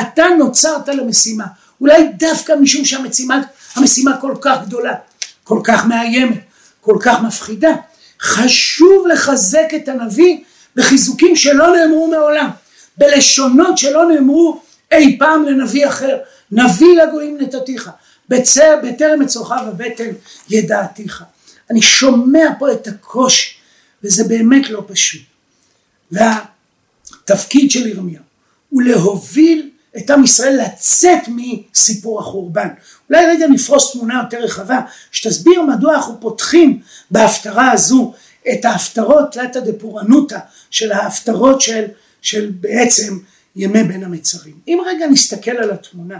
אתה 0.00 0.24
נוצרת 0.38 0.88
למשימה 0.88 1.44
אולי 1.80 2.08
דווקא 2.16 2.52
משום 2.60 2.84
שהמשימה 2.84 3.42
המשימה 3.74 4.20
כל 4.20 4.34
כך 4.40 4.58
גדולה 4.66 4.94
כל 5.44 5.60
כך 5.64 5.86
מאיימת 5.86 6.38
כל 6.80 6.96
כך 7.00 7.22
מפחידה 7.22 7.72
חשוב 8.20 9.06
לחזק 9.06 9.68
את 9.76 9.88
הנביא 9.88 10.38
בחיזוקים 10.76 11.36
שלא 11.36 11.76
נאמרו 11.76 12.06
מעולם 12.06 12.50
בלשונות 12.98 13.78
שלא 13.78 14.08
נאמרו 14.08 14.60
אי 14.92 15.18
פעם 15.18 15.44
לנביא 15.44 15.88
אחר. 15.88 16.18
נביא 16.50 17.02
לגויים 17.02 17.38
נתתיך 17.40 17.90
בצר, 18.28 18.74
בטרם 18.82 19.22
אצורך 19.22 19.52
ובטן 19.68 20.10
ידעתיך. 20.50 21.24
אני 21.70 21.82
שומע 21.82 22.44
פה 22.58 22.72
את 22.72 22.86
הקושי 22.86 23.54
וזה 24.04 24.24
באמת 24.24 24.70
לא 24.70 24.84
פשוט. 24.86 25.22
והתפקיד 26.10 27.70
של 27.70 27.86
ירמיהו 27.86 28.22
הוא 28.68 28.82
להוביל 28.82 29.70
את 29.96 30.10
עם 30.10 30.24
ישראל 30.24 30.60
לצאת 30.62 31.28
מסיפור 31.28 32.20
החורבן. 32.20 32.68
אולי 33.10 33.26
רגע 33.26 33.46
נפרוס 33.46 33.92
תמונה 33.92 34.22
יותר 34.22 34.44
רחבה 34.44 34.80
שתסביר 35.12 35.62
מדוע 35.62 35.94
אנחנו 35.94 36.20
פותחים 36.20 36.80
בהפטרה 37.10 37.72
הזו 37.72 38.12
את 38.52 38.64
ההפטרות 38.64 39.32
תלתא 39.32 39.60
דפורענותא 39.60 40.38
של 40.70 40.92
ההפטרות 40.92 41.60
של, 41.60 41.84
של 42.22 42.50
בעצם 42.60 43.18
ימי 43.56 43.82
בין 43.82 44.04
המצרים. 44.04 44.54
אם 44.68 44.78
רגע 44.86 45.06
נסתכל 45.06 45.50
על 45.50 45.70
התמונה, 45.70 46.18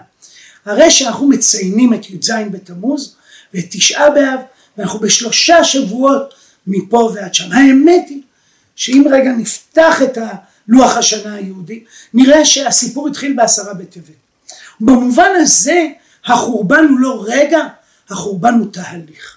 הרי 0.64 0.90
שאנחנו 0.90 1.28
מציינים 1.28 1.95
את 1.95 2.11
י"ז 2.11 2.31
בתמוז 2.50 3.14
ואת 3.54 3.64
תשעה 3.71 4.11
באב 4.11 4.40
ואנחנו 4.78 4.99
בשלושה 4.99 5.64
שבועות 5.64 6.35
מפה 6.66 7.12
ועד 7.14 7.35
שם. 7.35 7.52
האמת 7.52 8.04
היא 8.09 8.23
שאם 8.76 9.04
רגע 9.11 9.33
נפתח 9.33 10.02
את 10.02 10.19
לוח 10.68 10.97
השנה 10.97 11.35
היהודי 11.35 11.85
נראה 12.14 12.44
שהסיפור 12.44 13.09
התחיל 13.09 13.33
בעשרה 13.33 13.75
בטבת. 13.75 14.04
במובן 14.80 15.30
הזה 15.37 15.87
החורבן 16.25 16.87
הוא 16.90 16.99
לא 16.99 17.25
רגע, 17.28 17.61
החורבן 18.11 18.54
הוא 18.54 18.73
תהליך. 18.73 19.37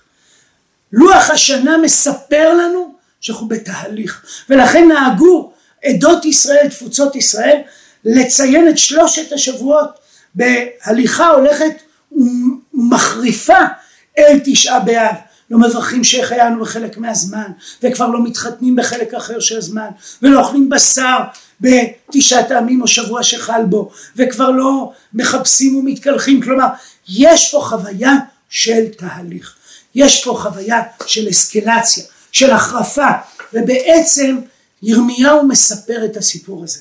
לוח 0.91 1.29
השנה 1.29 1.77
מספר 1.77 2.53
לנו 2.53 2.93
שאנחנו 3.21 3.47
בתהליך 3.47 4.25
ולכן 4.49 4.87
נהגו 4.87 5.51
עדות 5.83 6.25
ישראל, 6.25 6.67
תפוצות 6.69 7.15
ישראל, 7.15 7.61
לציין 8.05 8.69
את 8.69 8.77
שלושת 8.77 9.31
השבועות 9.31 9.89
בהליכה 10.35 11.27
הולכת 11.27 11.73
ומחריפה 12.11 13.59
אל 14.17 14.39
תשעה 14.45 14.79
באב. 14.79 15.15
לא 15.49 15.59
מברכים 15.59 16.03
שהחיינו 16.03 16.61
בחלק 16.61 16.97
מהזמן 16.97 17.51
וכבר 17.83 18.07
לא 18.07 18.23
מתחתנים 18.23 18.75
בחלק 18.75 19.13
אחר 19.13 19.39
של 19.39 19.57
הזמן 19.57 19.87
ולא 20.21 20.39
אוכלים 20.39 20.69
בשר 20.69 21.17
בתשעת 21.61 22.51
העמים 22.51 22.81
או 22.81 22.87
שבוע 22.87 23.23
שחל 23.23 23.61
בו 23.69 23.91
וכבר 24.15 24.49
לא 24.49 24.91
מחפשים 25.13 25.75
ומתקלחים. 25.75 26.41
כלומר 26.41 26.67
יש 27.09 27.51
פה 27.51 27.61
חוויה 27.69 28.13
של 28.49 28.85
תהליך. 28.97 29.55
יש 29.95 30.23
פה 30.23 30.39
חוויה 30.41 30.81
של 31.05 31.29
אסקלציה 31.29 32.03
של 32.31 32.51
החרפה 32.51 33.09
ובעצם 33.53 34.37
ירמיהו 34.83 35.47
מספר 35.47 36.05
את 36.05 36.17
הסיפור 36.17 36.63
הזה. 36.63 36.79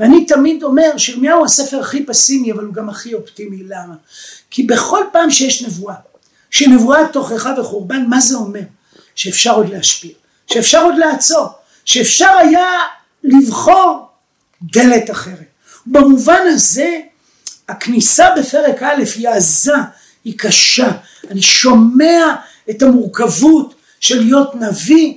ואני 0.00 0.26
תמיד 0.26 0.62
אומר 0.62 0.98
שירמיהו 0.98 1.44
הספר 1.44 1.80
הכי 1.80 2.06
פסימי 2.06 2.52
אבל 2.52 2.64
הוא 2.64 2.74
גם 2.74 2.88
הכי 2.88 3.14
אופטימי. 3.14 3.62
למה? 3.62 3.94
כי 4.50 4.62
בכל 4.62 5.04
פעם 5.12 5.30
שיש 5.30 5.62
נבואה 5.62 5.94
שנבואת 6.56 7.12
תוכחה 7.12 7.54
וחורבן 7.58 8.04
מה 8.08 8.20
זה 8.20 8.36
אומר? 8.36 8.60
שאפשר 9.14 9.54
עוד 9.54 9.68
להשפיע, 9.68 10.10
שאפשר 10.46 10.82
עוד 10.82 10.94
לעצור, 10.98 11.48
שאפשר 11.84 12.30
היה 12.38 12.68
לבחור 13.24 14.08
דלת 14.62 15.10
אחרת. 15.10 15.46
במובן 15.86 16.40
הזה 16.46 17.00
הכניסה 17.68 18.28
בפרק 18.38 18.82
א' 18.82 19.02
היא 19.16 19.28
עזה, 19.28 19.72
היא 20.24 20.38
קשה, 20.38 20.90
אני 21.30 21.42
שומע 21.42 22.34
את 22.70 22.82
המורכבות 22.82 23.74
של 24.00 24.18
להיות 24.18 24.54
נביא 24.54 25.14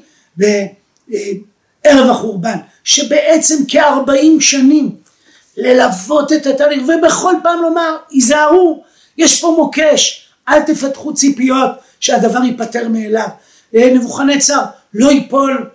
ערב 1.84 2.10
החורבן, 2.10 2.58
שבעצם 2.84 3.56
כארבעים 3.68 4.42
שנים 4.42 4.96
ללוות 5.58 6.34
את 6.34 6.46
התהליך 6.46 6.84
ובכל 6.84 7.36
פעם 7.44 7.62
לומר 7.62 7.98
היזהרו 8.10 8.84
יש 9.18 9.42
פה 9.42 9.54
מוקש 9.58 10.29
אל 10.50 10.62
תפתחו 10.62 11.14
ציפיות 11.14 11.72
שהדבר 12.00 12.44
ייפתר 12.44 12.88
מאליו. 12.88 13.30
נבוכנצר 13.74 14.62
לא 14.94 15.12
ייפול. 15.12 15.70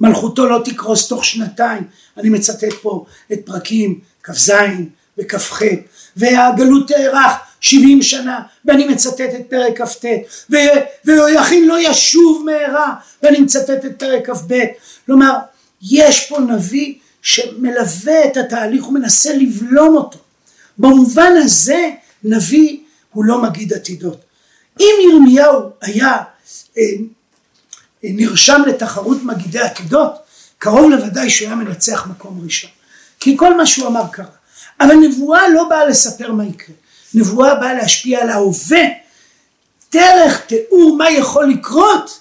מלכותו 0.00 0.46
לא 0.46 0.60
תקרוס 0.64 1.08
תוך 1.08 1.24
שנתיים. 1.24 1.82
אני 2.16 2.28
מצטט 2.28 2.72
פה 2.82 3.04
את 3.32 3.38
פרקים 3.44 4.00
כ"ז 4.22 4.52
וכ"ח. 5.18 5.62
והגלות 6.16 6.88
תארך 6.88 7.32
שבעים 7.60 8.02
שנה 8.02 8.40
ואני 8.64 8.84
מצטט 8.84 9.20
את 9.20 9.46
פרק 9.48 9.82
כ"ט. 9.82 10.04
ויהויכין 11.04 11.68
לא 11.68 11.78
ישוב 11.80 12.44
מהרה 12.44 12.94
ואני 13.22 13.40
מצטט 13.40 13.84
את 13.84 13.98
פרק 13.98 14.30
כ"ב. 14.30 14.64
כלומר 15.06 15.34
יש 15.82 16.26
פה 16.28 16.40
נביא 16.40 16.94
שמלווה 17.22 18.24
את 18.24 18.36
התהליך 18.36 18.88
ומנסה 18.88 19.36
לבלום 19.36 19.96
אותו. 19.96 20.18
במובן 20.78 21.32
הזה 21.36 21.90
נביא 22.24 22.78
הוא 23.16 23.24
לא 23.24 23.42
מגיד 23.42 23.72
עתידות. 23.72 24.24
אם 24.80 24.94
ירמיהו 25.10 25.70
היה 25.80 26.16
אה, 26.78 26.82
אה, 28.04 28.10
נרשם 28.12 28.62
לתחרות 28.66 29.22
מגידי 29.22 29.58
עתידות 29.58 30.12
קרוב 30.58 30.90
לוודאי 30.90 31.30
שהוא 31.30 31.46
היה 31.48 31.56
מנצח 31.56 32.06
מקום 32.06 32.40
ראשון. 32.44 32.70
כי 33.20 33.36
כל 33.36 33.56
מה 33.56 33.66
שהוא 33.66 33.88
אמר 33.88 34.02
קרה. 34.12 34.26
אבל 34.80 34.94
נבואה 34.94 35.48
לא 35.48 35.68
באה 35.68 35.86
לספר 35.86 36.32
מה 36.32 36.44
יקרה. 36.44 36.74
נבואה 37.14 37.54
באה 37.54 37.74
להשפיע 37.74 38.22
על 38.22 38.30
ההווה. 38.30 38.84
דרך 39.92 40.40
תיאור 40.40 40.96
מה 40.96 41.10
יכול 41.10 41.50
לקרות 41.50 42.20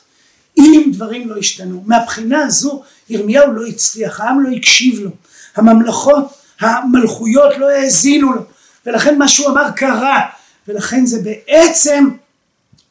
אם 0.57 0.91
דברים 0.93 1.29
לא 1.29 1.37
השתנו 1.37 1.83
מהבחינה 1.85 2.45
הזו 2.45 2.83
ירמיהו 3.09 3.51
לא 3.51 3.65
הצליח 3.65 4.21
העם 4.21 4.43
לא 4.43 4.49
הקשיב 4.49 4.99
לו. 4.99 5.09
הממלכות 5.55 6.33
המלכויות 6.59 7.57
לא 7.57 7.69
האזינו 7.69 8.33
לו. 8.33 8.41
ולכן 8.85 9.17
מה 9.17 9.27
שהוא 9.27 9.47
אמר 9.47 9.71
קרה 9.75 10.21
ולכן 10.67 11.05
זה 11.05 11.21
בעצם 11.21 12.09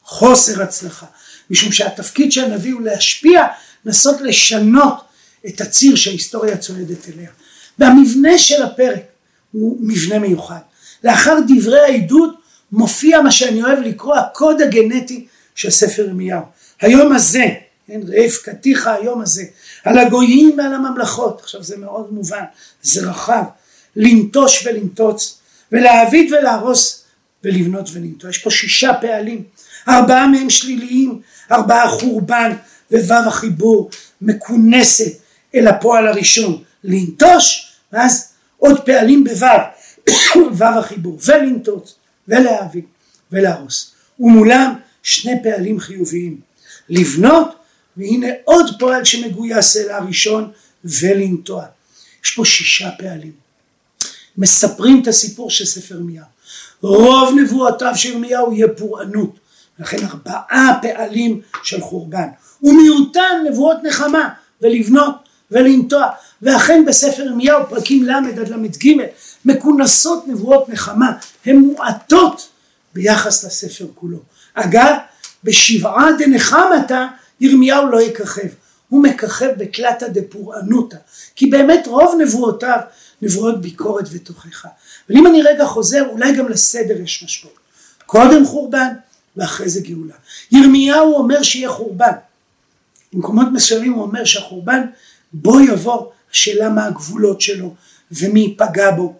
חוסר 0.03 0.63
הצלחה 0.63 1.05
משום 1.49 1.71
שהתפקיד 1.71 2.31
של 2.31 2.43
הנביא 2.43 2.73
הוא 2.73 2.81
להשפיע 2.81 3.45
לנסות 3.85 4.21
לשנות 4.21 5.01
את 5.47 5.61
הציר 5.61 5.95
שההיסטוריה 5.95 6.57
צועדת 6.57 7.09
אליה. 7.09 7.29
והמבנה 7.79 8.37
של 8.37 8.63
הפרק 8.63 9.03
הוא 9.51 9.77
מבנה 9.81 10.19
מיוחד. 10.19 10.59
לאחר 11.03 11.37
דברי 11.47 11.79
העידוד 11.79 12.33
מופיע 12.71 13.21
מה 13.21 13.31
שאני 13.31 13.63
אוהב 13.63 13.79
לקרוא 13.79 14.15
הקוד 14.15 14.61
הגנטי 14.61 15.27
של 15.55 15.69
ספר 15.69 16.01
ירמיהו. 16.01 16.41
היום 16.81 17.15
הזה 17.15 17.45
כן, 17.87 17.99
ראה 18.07 18.29
פקתיך 18.29 18.87
היום 18.87 19.21
הזה. 19.21 19.43
על 19.83 19.97
הגויים 19.97 20.55
ועל 20.57 20.73
הממלכות. 20.73 21.41
עכשיו 21.41 21.63
זה 21.63 21.77
מאוד 21.77 22.13
מובן 22.13 22.43
זה 22.81 23.09
רחב. 23.09 23.43
לנטוש 23.95 24.67
ולנטוץ 24.67 25.37
ולהעביד 25.71 26.33
ולהרוס 26.33 27.04
ולבנות 27.45 27.89
ולנטוש 27.93 28.37
יש 28.37 28.43
פה 28.43 28.51
שישה 28.51 28.93
פעלים. 29.01 29.43
ארבעה 29.87 30.27
מהם 30.27 30.49
שליליים 30.49 31.21
ארבעה 31.51 31.89
חורבן 31.89 32.51
ווו 32.91 33.15
החיבור 33.27 33.89
מכונסת 34.21 35.11
אל 35.55 35.67
הפועל 35.67 36.07
הראשון. 36.07 36.63
לנטוש 36.83 37.71
ואז 37.93 38.33
עוד 38.57 38.85
פעלים 38.85 39.23
בוו. 39.23 39.47
וו 40.57 40.65
החיבור 40.65 41.19
ולנטוץ 41.25 41.95
ולהעביד 42.27 42.85
ולהרוס. 43.31 43.91
ומולם 44.19 44.75
שני 45.03 45.43
פעלים 45.43 45.79
חיוביים. 45.79 46.39
לבנות 46.89 47.55
והנה 47.97 48.27
עוד 48.43 48.65
פועל 48.79 49.05
שמגויס 49.05 49.77
אל 49.77 49.89
הראשון 49.89 50.51
ולנטוע. 50.83 51.65
יש 52.23 52.31
פה 52.31 52.45
שישה 52.45 52.89
פעלים. 52.99 53.31
מספרים 54.37 55.01
את 55.01 55.07
הסיפור 55.07 55.49
של 55.49 55.65
ספר 55.65 55.95
ירמיהו 55.95 56.34
רוב 56.85 57.39
נבואותיו 57.39 57.91
של 57.95 58.09
ירמיהו 58.09 58.53
יהיה 58.53 58.67
פורענות. 58.77 59.39
לכן 59.79 59.97
ארבעה 60.05 60.79
פעלים 60.81 61.41
של 61.63 61.81
חורבן. 61.81 62.27
ומיעוטן 62.63 63.43
נבואות 63.49 63.77
נחמה 63.83 64.29
ולבנות 64.61 65.15
ולנטוע. 65.51 66.07
ואכן 66.41 66.85
בספר 66.87 67.23
ירמיהו 67.23 67.63
פרקים 67.69 68.03
ל' 68.03 68.11
עד 68.11 68.49
ל"ג 68.49 68.91
מכונסות 69.45 70.27
נבואות 70.27 70.69
נחמה. 70.69 71.11
הן 71.45 71.57
מועטות 71.57 72.47
ביחס 72.93 73.43
לספר 73.43 73.85
כולו. 73.95 74.19
אגב 74.53 74.95
בשבעה 75.43 76.11
דנחמתה 76.17 77.07
ירמיהו 77.39 77.89
לא 77.89 78.01
יככב. 78.01 78.47
הוא 78.89 79.03
מככב 79.03 79.49
בתלתא 79.57 80.07
דפורענותא 80.07 80.97
כי 81.35 81.45
באמת 81.45 81.87
רוב 81.87 82.15
נבואותיו 82.21 82.79
נבואות 83.21 83.61
ביקורת 83.61 84.05
ותוכחה 84.11 84.69
אבל 85.09 85.17
אם 85.17 85.27
אני 85.27 85.41
רגע 85.41 85.65
חוזר 85.65 86.07
אולי 86.09 86.35
גם 86.35 86.49
לסדר 86.49 87.01
יש 87.01 87.23
משמעות. 87.23 87.57
קודם 88.05 88.45
חורבן 88.45 88.93
ואחרי 89.37 89.69
זה 89.69 89.81
גאולה. 89.81 90.13
ירמיהו 90.51 91.15
אומר 91.15 91.43
שיהיה 91.43 91.69
חורבן. 91.69 92.11
במקומות 93.13 93.47
מסוימים 93.53 93.93
הוא 93.93 94.03
אומר 94.03 94.25
שהחורבן 94.25 94.81
בו 95.33 95.59
יבוא 95.59 96.11
השאלה 96.31 96.69
מה 96.69 96.85
הגבולות 96.85 97.41
שלו 97.41 97.75
ומי 98.11 98.39
ייפגע 98.39 98.91
בו. 98.91 99.15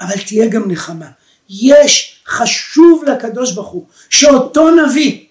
אבל 0.00 0.18
תהיה 0.26 0.48
גם 0.48 0.70
נחמה. 0.70 1.10
יש 1.48 2.20
חשוב 2.26 3.04
לקדוש 3.04 3.52
ברוך 3.52 3.68
הוא 3.68 3.86
שאותו 4.10 4.70
נביא 4.70 5.24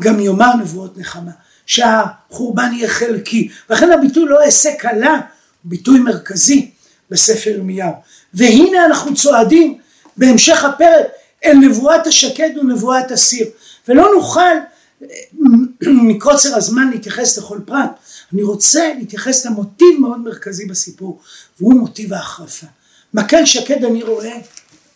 גם 0.00 0.20
יאמר 0.20 0.56
נבואות 0.56 0.98
נחמה 0.98 1.30
שהחורבן 1.66 2.72
יהיה 2.72 2.88
חלקי. 2.88 3.48
ולכן 3.70 3.90
הביטוי 3.90 4.24
לא 4.28 4.44
אעשה 4.44 4.70
קלה 4.78 5.20
ביטוי 5.64 5.98
מרכזי 5.98 6.70
בספר 7.10 7.50
ירמיהו 7.50 7.92
והנה 8.34 8.84
אנחנו 8.86 9.14
צועדים 9.14 9.78
בהמשך 10.16 10.64
הפרק 10.64 11.06
אל 11.44 11.54
נבואת 11.54 12.06
השקד 12.06 12.50
ונבואת 12.60 13.10
הסיר. 13.10 13.46
ולא 13.88 14.08
נוכל 14.14 14.54
מקוצר 16.08 16.56
הזמן 16.56 16.90
להתייחס 16.90 17.38
לכל 17.38 17.58
פרט. 17.64 17.90
אני 18.32 18.42
רוצה 18.42 18.92
להתייחס 18.98 19.46
למוטיב 19.46 20.00
מאוד 20.00 20.20
מרכזי 20.20 20.66
בסיפור 20.66 21.20
והוא 21.60 21.74
מוטיב 21.74 22.12
ההחרפה. 22.12 22.66
מקל 23.14 23.46
שקד 23.46 23.84
אני 23.84 24.02
רואה 24.02 24.38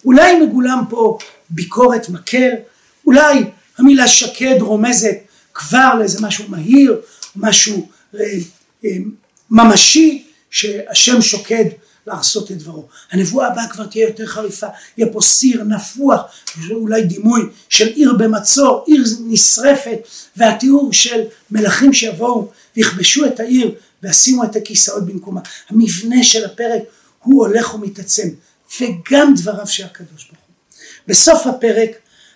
אולי 0.05 0.40
מגולם 0.40 0.85
פה 0.90 1.18
ביקורת 1.51 2.09
מקל 2.09 2.51
אולי 3.07 3.44
המילה 3.79 4.09
שקד 4.09 4.57
רומזת 4.61 5.16
כבר 5.55 5.94
לאיזה 5.99 6.27
משהו 6.27 6.44
מהיר 6.49 7.01
משהו 7.37 7.88
אה, 8.14 8.20
אה, 8.85 8.90
ממשי 9.51 10.25
שהשם 10.51 11.22
שוקד 11.22 11.64
לעשות 12.07 12.51
את 12.51 12.59
דברו. 12.59 12.87
הנבואה 13.12 13.47
הבאה 13.47 13.69
כבר 13.69 13.87
תהיה 13.87 14.09
יותר 14.09 14.27
חריפה, 14.27 14.66
יהיה 14.97 15.12
פה 15.12 15.21
סיר 15.21 15.64
נפוח, 15.64 16.21
אולי 16.71 17.03
דימוי 17.03 17.42
של 17.69 17.87
עיר 17.87 18.12
במצור, 18.19 18.85
עיר 18.87 19.05
נשרפת, 19.27 19.99
והתיאור 20.37 20.92
של 20.92 21.21
מלכים 21.51 21.92
שיבואו 21.92 22.51
ויכבשו 22.77 23.27
את 23.27 23.40
העיר 23.40 23.75
וישימו 24.03 24.45
את 24.45 24.57
הכיסאות 24.57 25.07
במקומה. 25.07 25.40
המבנה 25.69 26.25
של 26.25 26.45
הפרק 26.45 26.83
הוא 27.23 27.47
הולך 27.47 27.75
ומתעצם, 27.75 28.29
וגם 28.81 29.35
דבריו 29.37 29.66
של 29.66 29.85
הקדוש 29.85 30.25
ברוך 30.25 30.40
הוא. 30.47 30.55
בסוף 31.09 31.47
הפרק 31.47 31.90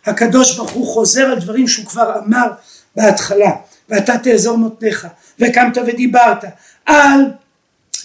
הקדוש 0.06 0.56
ברוך 0.56 0.70
הוא 0.70 0.87
חוזר 0.94 1.24
על 1.24 1.40
דברים 1.40 1.68
שהוא 1.68 1.87
כבר 1.87 2.18
אמר 2.18 2.46
בהתחלה, 2.96 3.50
ואתה 3.88 4.18
תאזור 4.18 4.59
מותניך, 4.59 5.06
וקמת 5.38 5.78
ודיברת, 5.87 6.44
על 6.87 7.20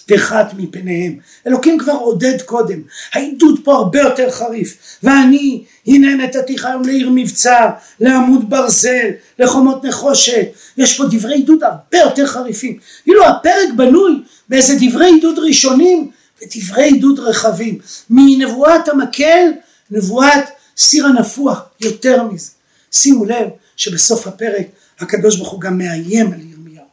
תחת 0.06 0.54
מפניהם. 0.58 1.16
אלוקים 1.48 1.78
כבר 1.78 1.94
עודד 1.94 2.42
קודם, 2.42 2.82
העידוד 3.14 3.60
פה 3.64 3.76
הרבה 3.76 4.00
יותר 4.00 4.32
חריף. 4.32 4.78
ואני 5.04 5.64
הנה 5.88 6.16
נתתיך 6.16 6.66
היום 6.66 6.86
לעיר 6.86 7.10
מבצר, 7.14 7.70
לעמוד 8.00 8.50
ברזל, 8.50 9.10
לחומות 9.40 9.84
נחושת. 9.84 10.48
יש 10.78 10.98
פה 10.98 11.04
דברי 11.12 11.36
עידוד 11.36 11.64
הרבה 11.64 11.98
יותר 11.98 12.28
חריפים. 12.28 12.80
כאילו 13.04 13.26
הפרק 13.26 13.70
בנוי 13.76 14.22
באיזה 14.50 14.76
דברי 14.80 15.06
עידוד 15.06 15.40
ראשונים 15.40 16.12
ודברי 16.42 16.84
עידוד 16.84 17.20
רחבים. 17.20 17.78
מנבואת 18.10 18.88
המקל, 18.88 19.52
נבואת 19.92 20.44
סיר 20.78 21.06
הנפוח, 21.06 21.62
יותר 21.82 22.24
מזה. 22.24 22.50
שימו 22.92 23.26
לב 23.26 23.48
שבסוף 23.78 24.28
הפרק 24.28 24.68
הקדוש 25.00 25.36
ברוך 25.36 25.50
הוא 25.50 25.62
גם 25.62 25.78
מאיים 25.78 26.34
על 26.34 26.40
ירמיהו. 26.40 26.86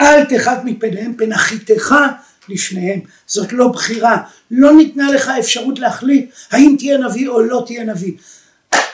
אל 0.00 0.24
תחת 0.24 0.60
מפניהם 0.64 1.14
פן 1.18 1.32
אחיתך 1.32 1.94
לפניהם. 2.48 3.00
זאת 3.26 3.52
לא 3.52 3.68
בחירה. 3.68 4.22
לא 4.50 4.76
ניתנה 4.76 5.12
לך 5.12 5.32
אפשרות 5.40 5.78
להחליט 5.78 6.30
האם 6.50 6.74
תהיה 6.78 6.98
נביא 6.98 7.28
או 7.28 7.42
לא 7.42 7.62
תהיה 7.66 7.84
נביא. 7.84 8.12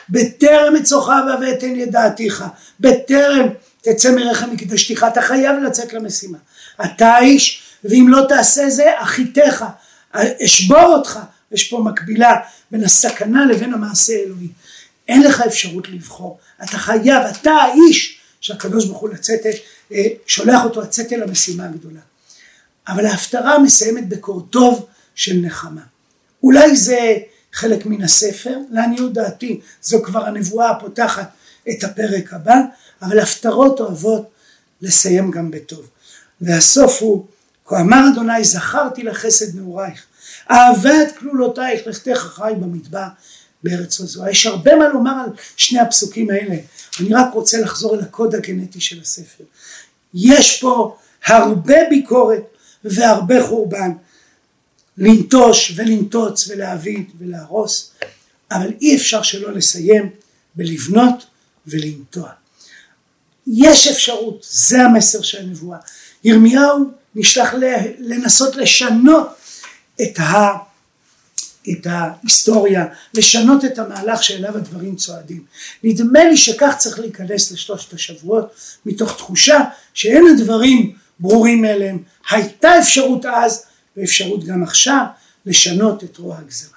בטרם 0.08 0.76
אצורך 0.76 1.08
ואתן 1.40 1.76
ידעתיך. 1.76 2.44
בטרם 2.80 3.48
תצא 3.82 4.14
מרחם 4.14 4.50
מקדשתיך. 4.50 5.04
אתה 5.04 5.22
חייב 5.22 5.56
לצאת 5.62 5.92
למשימה. 5.92 6.38
אתה 6.84 7.06
האיש, 7.06 7.62
ואם 7.84 8.06
לא 8.08 8.24
תעשה 8.28 8.70
זה, 8.70 8.84
אחיתך. 8.96 9.64
אשבור 10.44 10.84
אותך. 10.84 11.18
יש 11.52 11.68
פה 11.68 11.78
מקבילה 11.78 12.36
בין 12.70 12.84
הסכנה 12.84 13.46
לבין 13.46 13.74
המעשה 13.74 14.12
האלוהי. 14.12 14.48
אין 15.08 15.22
לך 15.22 15.40
אפשרות 15.40 15.88
לבחור. 15.88 16.38
אתה 16.62 16.78
חייב, 16.78 17.22
אתה 17.40 17.50
האיש 17.50 18.18
שהקדוש 18.40 18.86
ברוך 18.86 18.98
הוא 18.98 19.10
לצאת, 19.10 19.40
אה, 19.92 20.06
שולח 20.26 20.64
אותו 20.64 20.80
לצאת 20.80 21.12
אל 21.12 21.22
המשימה 21.22 21.64
הגדולה. 21.64 22.00
אבל 22.88 23.06
ההפטרה 23.06 23.58
מסיימת 23.58 24.08
בקור 24.08 24.40
טוב 24.50 24.86
של 25.14 25.36
נחמה. 25.42 25.80
אולי 26.42 26.76
זה 26.76 27.16
חלק 27.52 27.86
מן 27.86 28.02
הספר, 28.02 28.58
לעניות 28.70 29.12
דעתי 29.12 29.60
זו 29.82 30.02
כבר 30.02 30.26
הנבואה 30.26 30.70
הפותחת 30.70 31.30
את 31.70 31.84
הפרק 31.84 32.32
הבא, 32.32 32.56
אבל 33.02 33.18
הפטרות 33.20 33.80
אוהבות 33.80 34.30
לסיים 34.82 35.30
גם 35.30 35.50
בטוב. 35.50 35.90
והסוף 36.40 37.02
הוא, 37.02 37.26
כה 37.66 37.80
אמר 37.80 38.04
אדוני 38.12 38.44
זכרתי 38.44 39.02
לחסד 39.02 39.56
נעורייך, 39.56 40.04
אהבה 40.50 41.02
את 41.02 41.18
כלולותייך 41.18 41.86
לכתך 41.86 42.18
חי 42.18 42.52
במדבר 42.60 43.06
בארץ 43.62 44.00
הזו. 44.00 44.28
יש 44.28 44.46
הרבה 44.46 44.76
מה 44.76 44.88
לומר 44.88 45.12
על 45.24 45.30
שני 45.56 45.80
הפסוקים 45.80 46.30
האלה, 46.30 46.56
אני 47.00 47.14
רק 47.14 47.26
רוצה 47.32 47.60
לחזור 47.60 47.94
אל 47.94 48.00
הקוד 48.00 48.34
הגנטי 48.34 48.80
של 48.80 49.00
הספר. 49.00 49.44
יש 50.14 50.60
פה 50.60 50.96
הרבה 51.26 51.76
ביקורת 51.90 52.53
והרבה 52.84 53.46
חורבן, 53.46 53.90
לנטוש 54.98 55.72
ולנטוץ 55.76 56.48
ולהביא 56.48 57.04
ולהרוס, 57.18 57.90
אבל 58.50 58.72
אי 58.80 58.96
אפשר 58.96 59.22
שלא 59.22 59.52
לסיים 59.52 60.10
בלבנות 60.54 61.26
ולנטוע. 61.66 62.30
יש 63.46 63.86
אפשרות, 63.86 64.46
זה 64.50 64.82
המסר 64.82 65.22
של 65.22 65.38
הנבואה. 65.38 65.78
ירמיהו 66.24 66.90
נשלח 67.14 67.54
לנסות 67.98 68.56
לשנות 68.56 69.28
את, 70.02 70.18
ה, 70.18 70.48
את 71.70 71.86
ההיסטוריה, 71.86 72.86
לשנות 73.14 73.64
את 73.64 73.78
המהלך 73.78 74.22
שאליו 74.22 74.56
הדברים 74.56 74.96
צועדים. 74.96 75.44
נדמה 75.84 76.24
לי 76.24 76.36
שכך 76.36 76.74
צריך 76.78 76.98
להיכנס 76.98 77.52
לשלושת 77.52 77.92
השבועות, 77.92 78.54
מתוך 78.86 79.16
תחושה 79.16 79.60
שאין 79.94 80.24
הדברים 80.26 80.96
ברורים 81.24 81.62
מאליהם. 81.62 82.02
הייתה 82.30 82.78
אפשרות 82.78 83.26
אז, 83.26 83.66
ואפשרות 83.96 84.44
גם 84.44 84.62
עכשיו, 84.62 85.04
לשנות 85.46 86.04
את 86.04 86.18
רוע 86.18 86.38
הגזרה. 86.38 86.73